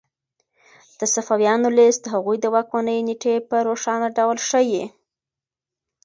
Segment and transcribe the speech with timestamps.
[0.99, 4.83] د صفویانو لیست د هغوی د واکمنۍ نېټې په روښانه ډول ښيي.